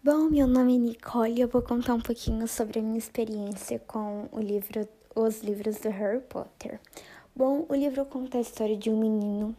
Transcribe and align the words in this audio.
Bom, 0.00 0.30
meu 0.30 0.46
nome 0.46 0.76
é 0.76 0.78
Nicole 0.78 1.34
e 1.34 1.40
eu 1.40 1.48
vou 1.48 1.60
contar 1.60 1.92
um 1.92 2.00
pouquinho 2.00 2.46
sobre 2.46 2.78
a 2.78 2.82
minha 2.82 2.96
experiência 2.96 3.80
com 3.80 4.28
o 4.30 4.38
livro, 4.38 4.88
os 5.12 5.42
livros 5.42 5.78
do 5.78 5.88
Harry 5.88 6.20
Potter. 6.20 6.78
Bom, 7.34 7.66
o 7.68 7.74
livro 7.74 8.04
conta 8.04 8.38
a 8.38 8.40
história 8.40 8.76
de 8.76 8.88
um 8.90 8.96
menino 8.96 9.56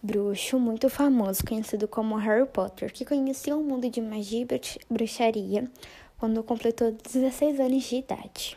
bruxo 0.00 0.56
muito 0.56 0.88
famoso, 0.88 1.44
conhecido 1.44 1.88
como 1.88 2.14
Harry 2.14 2.46
Potter, 2.46 2.92
que 2.92 3.04
conhecia 3.04 3.56
o 3.56 3.62
mundo 3.62 3.90
de 3.90 4.00
magia 4.00 4.40
e 4.40 4.46
bruxaria 4.88 5.68
quando 6.16 6.44
completou 6.44 6.92
16 6.92 7.58
anos 7.58 7.82
de 7.82 7.96
idade. 7.96 8.56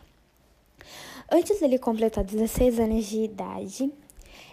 Antes 1.29 1.59
dele 1.59 1.79
completar 1.79 2.23
16 2.23 2.79
anos 2.79 3.05
de 3.05 3.23
idade, 3.23 3.91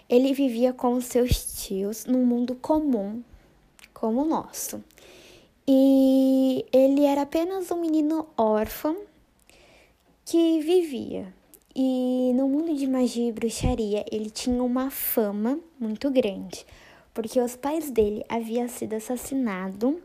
ele 0.09 0.33
vivia 0.33 0.73
com 0.73 0.99
seus 1.01 1.63
tios 1.63 2.05
num 2.05 2.25
mundo 2.25 2.55
comum 2.55 3.21
como 3.93 4.23
o 4.23 4.25
nosso. 4.25 4.83
E 5.73 6.65
ele 6.73 7.05
era 7.05 7.21
apenas 7.21 7.71
um 7.71 7.79
menino 7.79 8.27
órfão 8.35 9.03
que 10.25 10.59
vivia. 10.59 11.33
E 11.73 12.33
no 12.35 12.45
mundo 12.49 12.75
de 12.75 12.85
magia 12.85 13.29
e 13.29 13.31
bruxaria, 13.31 14.03
ele 14.11 14.29
tinha 14.29 14.61
uma 14.61 14.91
fama 14.91 15.57
muito 15.79 16.11
grande, 16.11 16.65
porque 17.13 17.39
os 17.39 17.55
pais 17.55 17.89
dele 17.89 18.21
haviam 18.27 18.67
sido 18.67 18.95
assassinados 18.95 19.95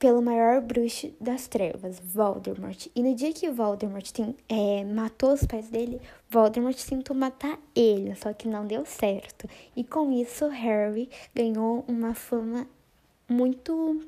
pelo 0.00 0.20
maior 0.20 0.60
bruxo 0.62 1.12
das 1.20 1.46
trevas, 1.46 2.00
Voldemort. 2.00 2.88
E 2.96 3.02
no 3.04 3.14
dia 3.14 3.32
que 3.32 3.48
Voldemort 3.48 4.10
tem, 4.10 4.34
é, 4.48 4.82
matou 4.82 5.32
os 5.32 5.44
pais 5.44 5.68
dele, 5.68 6.00
Voldemort 6.28 6.76
tentou 6.88 7.14
matar 7.14 7.56
ele, 7.72 8.16
só 8.16 8.32
que 8.32 8.48
não 8.48 8.66
deu 8.66 8.84
certo. 8.84 9.48
E 9.76 9.84
com 9.84 10.10
isso, 10.10 10.48
Harry 10.48 11.08
ganhou 11.32 11.84
uma 11.86 12.14
fama 12.14 12.66
muito. 13.28 14.00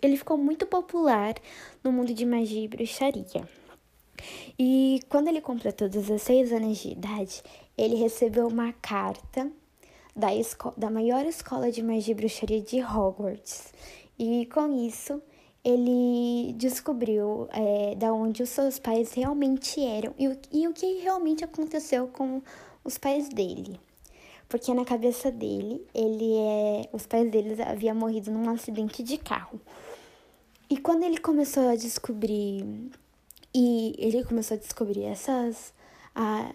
Ele 0.00 0.16
ficou 0.16 0.36
muito 0.36 0.66
popular 0.66 1.34
no 1.82 1.92
mundo 1.92 2.12
de 2.12 2.26
magia 2.26 2.64
e 2.64 2.68
bruxaria. 2.68 3.48
E 4.58 5.00
quando 5.08 5.28
ele 5.28 5.40
completou 5.40 5.88
16 5.88 6.52
anos 6.52 6.78
de 6.78 6.90
idade, 6.90 7.42
ele 7.76 7.96
recebeu 7.96 8.46
uma 8.48 8.72
carta 8.74 9.50
da, 10.14 10.28
da 10.76 10.90
maior 10.90 11.24
escola 11.24 11.70
de 11.70 11.82
magia 11.82 12.12
e 12.12 12.16
bruxaria 12.16 12.60
de 12.60 12.82
Hogwarts. 12.82 13.72
E 14.18 14.46
com 14.46 14.86
isso, 14.86 15.22
ele 15.64 16.52
descobriu 16.54 17.48
é, 17.52 17.94
da 17.94 18.12
onde 18.12 18.42
os 18.42 18.50
seus 18.50 18.78
pais 18.78 19.12
realmente 19.12 19.80
eram 19.84 20.14
e, 20.18 20.38
e 20.52 20.68
o 20.68 20.72
que 20.72 20.98
realmente 21.00 21.44
aconteceu 21.44 22.08
com 22.08 22.42
os 22.84 22.98
pais 22.98 23.28
dele 23.28 23.80
porque 24.52 24.74
na 24.74 24.84
cabeça 24.84 25.32
dele, 25.32 25.82
ele 25.94 26.36
é, 26.36 26.90
os 26.92 27.06
pais 27.06 27.30
dele 27.30 27.56
haviam 27.62 27.96
morrido 27.96 28.30
num 28.30 28.50
acidente 28.50 29.02
de 29.02 29.16
carro. 29.16 29.58
E 30.68 30.76
quando 30.76 31.04
ele 31.04 31.16
começou 31.16 31.70
a 31.70 31.74
descobrir 31.74 32.62
e 33.54 33.94
ele 33.96 34.22
começou 34.22 34.58
a 34.58 34.60
descobrir 34.60 35.04
essas 35.04 35.72
a, 36.14 36.52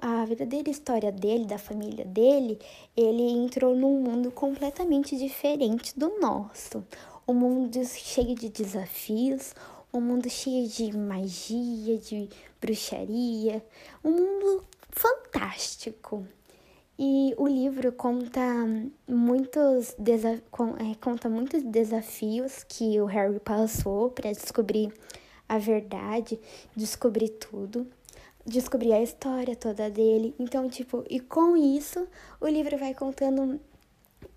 a 0.00 0.24
verdadeira 0.24 0.70
história 0.70 1.10
dele, 1.10 1.44
da 1.44 1.58
família 1.58 2.04
dele, 2.04 2.56
ele 2.96 3.24
entrou 3.24 3.74
num 3.74 4.00
mundo 4.00 4.30
completamente 4.30 5.16
diferente 5.16 5.98
do 5.98 6.20
nosso. 6.20 6.86
Um 7.26 7.34
mundo 7.34 7.84
cheio 7.84 8.36
de 8.36 8.48
desafios, 8.48 9.56
um 9.92 10.00
mundo 10.00 10.30
cheio 10.30 10.68
de 10.68 10.96
magia, 10.96 11.98
de 11.98 12.28
bruxaria, 12.60 13.60
um 14.04 14.12
mundo 14.12 14.64
fantástico. 14.92 16.24
E 16.98 17.34
o 17.36 17.48
livro 17.48 17.90
conta 17.92 18.40
muitos, 19.08 19.96
é, 19.98 20.94
conta 21.00 21.28
muitos 21.28 21.62
desafios 21.62 22.64
que 22.68 23.00
o 23.00 23.06
Harry 23.06 23.40
passou 23.40 24.10
para 24.10 24.30
descobrir 24.30 24.92
a 25.48 25.58
verdade, 25.58 26.38
descobrir 26.76 27.30
tudo, 27.30 27.86
descobrir 28.46 28.92
a 28.92 29.02
história 29.02 29.56
toda 29.56 29.90
dele. 29.90 30.34
Então, 30.38 30.68
tipo, 30.68 31.04
e 31.10 31.18
com 31.18 31.56
isso, 31.56 32.06
o 32.40 32.46
livro 32.46 32.78
vai 32.78 32.94
contando 32.94 33.60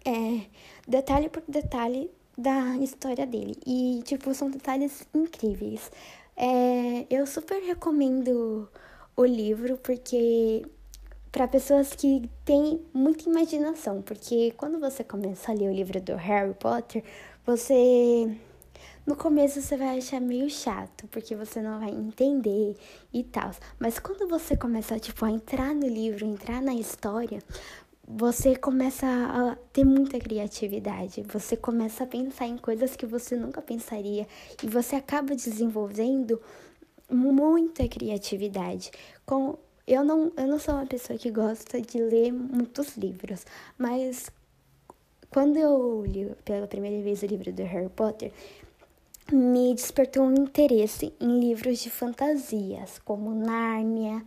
é, 0.04 0.48
detalhe 0.88 1.30
por 1.30 1.44
detalhe 1.48 2.10
da 2.36 2.76
história 2.78 3.26
dele. 3.26 3.56
E, 3.66 4.02
tipo, 4.04 4.34
são 4.34 4.50
detalhes 4.50 5.08
incríveis. 5.14 5.92
É, 6.36 7.06
eu 7.10 7.26
super 7.26 7.62
recomendo 7.62 8.70
o 9.16 9.26
livro 9.26 9.78
porque 9.78 10.64
para 11.38 11.48
pessoas 11.48 11.94
que 11.94 12.28
têm 12.44 12.82
muita 12.92 13.30
imaginação, 13.30 14.02
porque 14.02 14.56
quando 14.58 14.80
você 14.80 15.04
começa 15.04 15.52
a 15.52 15.54
ler 15.54 15.70
o 15.70 15.72
livro 15.72 16.02
do 16.02 16.16
Harry 16.16 16.56
Potter, 16.56 17.04
você 17.46 18.36
no 19.06 19.16
começo 19.16 19.62
você 19.62 19.78
vai 19.78 20.00
achar 20.00 20.20
meio 20.20 20.50
chato, 20.50 21.08
porque 21.10 21.36
você 21.36 21.62
não 21.62 21.80
vai 21.80 21.92
entender 21.92 22.76
e 23.14 23.24
tal. 23.24 23.52
Mas 23.78 24.00
quando 24.00 24.28
você 24.28 24.58
começa 24.58 24.98
tipo 24.98 25.24
a 25.26 25.30
entrar 25.30 25.76
no 25.76 25.88
livro, 25.88 26.26
entrar 26.26 26.60
na 26.60 26.74
história, 26.74 27.38
você 28.08 28.56
começa 28.56 29.06
a 29.06 29.56
ter 29.72 29.86
muita 29.86 30.20
criatividade, 30.20 31.24
você 31.32 31.56
começa 31.56 32.04
a 32.04 32.08
pensar 32.08 32.48
em 32.48 32.58
coisas 32.58 32.96
que 32.96 33.06
você 33.06 33.36
nunca 33.36 33.62
pensaria 33.62 34.26
e 34.64 34.68
você 34.68 34.96
acaba 34.96 35.36
desenvolvendo 35.36 36.42
muita 37.08 37.88
criatividade. 37.88 38.90
Com 39.24 39.56
eu 39.88 40.04
não, 40.04 40.32
eu 40.36 40.48
não 40.48 40.60
sou 40.60 40.76
uma 40.76 40.86
pessoa 40.86 41.18
que 41.18 41.32
gosta 41.32 41.82
de 41.82 41.98
ler 41.98 42.34
muitos 42.34 42.98
livros, 42.98 43.46
mas 43.78 44.30
quando 45.30 45.58
eu 45.58 46.04
li 46.06 46.30
pela 46.44 46.68
primeira 46.68 47.02
vez 47.02 47.24
o 47.24 47.26
livro 47.26 47.52
do 47.54 47.64
Harry 47.64 47.90
Potter, 47.90 48.32
me 49.32 49.74
despertou 49.74 50.24
um 50.24 50.34
interesse 50.34 51.14
em 51.20 51.40
livros 51.40 51.80
de 51.80 51.90
fantasias, 51.90 53.00
como 53.00 53.34
Nárnia, 53.34 54.24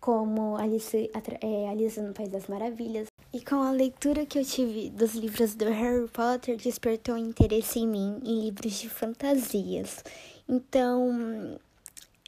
como 0.00 0.56
Alice, 0.56 1.10
é, 1.40 1.68
Alice 1.68 2.00
no 2.00 2.12
País 2.12 2.28
das 2.28 2.46
Maravilhas. 2.46 3.08
E 3.32 3.40
com 3.40 3.56
a 3.56 3.70
leitura 3.70 4.24
que 4.24 4.38
eu 4.38 4.44
tive 4.44 4.88
dos 4.90 5.14
livros 5.14 5.54
do 5.54 5.64
Harry 5.66 6.08
Potter, 6.08 6.56
despertou 6.56 7.16
um 7.16 7.18
interesse 7.18 7.80
em 7.80 7.88
mim 7.88 8.20
em 8.24 8.44
livros 8.44 8.74
de 8.80 8.88
fantasias. 8.88 10.04
Então, 10.48 11.58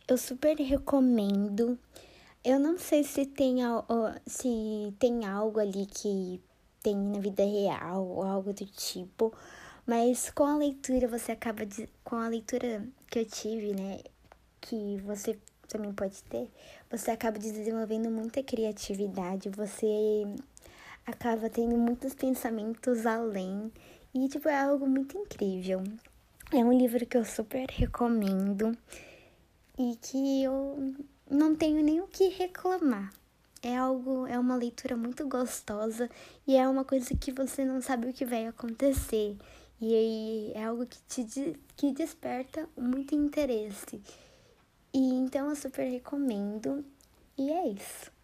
eu 0.09 0.19
super 0.19 0.57
recomendo. 0.57 1.79
Eu 2.45 2.59
não 2.59 2.79
sei 2.79 3.03
se 3.03 3.27
tem, 3.27 3.57
se 4.27 4.95
tem 4.99 5.27
algo 5.27 5.59
ali 5.59 5.87
que 5.87 6.41
tem 6.83 6.97
na 6.97 7.19
vida 7.19 7.45
real 7.45 8.07
ou 8.07 8.23
algo 8.23 8.53
do 8.53 8.65
tipo, 8.65 9.33
mas 9.87 10.31
com 10.31 10.45
a 10.45 10.57
leitura 10.57 11.09
você 11.09 11.33
acaba 11.33 11.67
de, 11.67 11.89
com 12.05 12.17
a 12.17 12.29
leitura 12.29 12.87
que 13.11 13.19
eu 13.19 13.25
tive, 13.25 13.75
né, 13.75 14.01
que 14.61 14.99
você 14.99 15.39
também 15.67 15.93
pode 15.93 16.23
ter, 16.25 16.49
você 16.91 17.11
acaba 17.11 17.39
desenvolvendo 17.39 18.11
muita 18.11 18.43
criatividade, 18.43 19.51
você 19.51 19.87
acaba 21.05 21.51
tendo 21.51 21.77
muitos 21.77 22.15
pensamentos 22.15 23.05
além 23.05 23.73
e 24.15 24.29
tipo 24.29 24.49
é 24.49 24.63
algo 24.63 24.87
muito 24.87 25.19
incrível. 25.19 25.83
É 26.53 26.59
um 26.59 26.73
livro 26.73 27.05
que 27.05 27.17
eu 27.17 27.25
super 27.25 27.69
recomendo 27.69 28.77
e 29.79 29.97
que 29.97 30.43
eu 30.43 30.95
não 31.31 31.55
tenho 31.55 31.83
nem 31.83 32.01
o 32.01 32.07
que 32.07 32.29
reclamar. 32.29 33.13
É 33.63 33.77
algo, 33.77 34.27
é 34.27 34.39
uma 34.39 34.55
leitura 34.55 34.97
muito 34.97 35.27
gostosa 35.27 36.09
e 36.47 36.57
é 36.57 36.69
uma 36.69 36.85
coisa 36.85 37.15
que 37.17 37.33
você 37.33 37.65
não 37.65 37.81
sabe 37.81 38.09
o 38.09 38.13
que 38.13 38.25
vai 38.25 38.47
acontecer. 38.47 39.37
E 39.81 39.95
aí 39.95 40.53
é 40.55 40.65
algo 40.65 40.87
que 40.87 40.99
te 41.09 41.57
que 41.77 41.93
desperta 41.93 42.69
muito 42.77 43.15
interesse. 43.15 44.01
E 44.93 44.99
então 44.99 45.49
eu 45.49 45.57
super 45.57 45.89
recomendo. 45.89 46.85
E 47.37 47.51
é 47.51 47.69
isso. 47.69 48.18